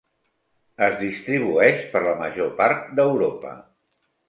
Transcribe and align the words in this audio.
Es 0.87 0.95
distribueix 1.01 1.85
per 1.93 2.03
la 2.07 2.15
major 2.23 2.51
part 2.65 2.91
d'Europa. 3.01 3.57